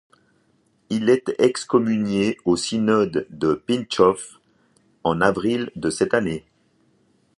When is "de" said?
3.29-3.53, 5.75-5.91